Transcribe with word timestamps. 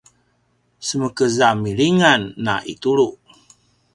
semekez 0.87 1.35
a 1.47 1.49
milingan 1.63 2.21
na 2.45 2.55
itulu 2.73 3.07